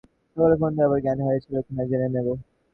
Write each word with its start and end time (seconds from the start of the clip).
সকালে 0.37 0.55
ফোন 0.59 0.71
দিয়ে 0.73 0.85
আবার 0.87 0.99
জ্ঞান 1.03 1.17
হারিয়েছিলি 1.21 1.57
কিনা 1.67 1.83
জেনে 1.89 2.07
নেব। 2.15 2.27